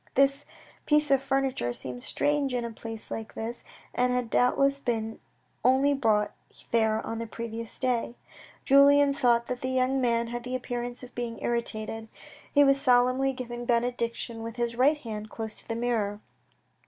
This 0.15 0.47
piece 0.87 1.11
of 1.11 1.21
furniture 1.21 1.73
seemed 1.73 2.01
strange 2.01 2.55
in 2.55 2.65
a 2.65 2.71
place 2.71 3.11
like 3.11 3.35
this, 3.35 3.63
and 3.93 4.11
had 4.11 4.31
doubt 4.31 4.57
less 4.57 4.79
been 4.79 5.19
only 5.63 5.93
brought 5.93 6.31
there 6.71 7.05
on 7.05 7.19
the 7.19 7.27
previous 7.27 7.77
day. 7.77 8.15
Julien 8.65 9.13
thought 9.13 9.45
that 9.45 9.61
the 9.61 9.69
young 9.69 10.01
man 10.01 10.29
had 10.29 10.41
the 10.43 10.55
appearance 10.55 11.03
of 11.03 11.13
being 11.13 11.37
irritated. 11.43 12.07
He 12.51 12.63
was 12.63 12.81
solemnly 12.81 13.31
giving 13.31 13.65
benedictions 13.65 14.41
with 14.41 14.55
his 14.55 14.75
right 14.75 14.97
hand 14.97 15.29
close 15.29 15.59
to 15.59 15.67
the 15.67 15.75
mirror. 15.75 16.19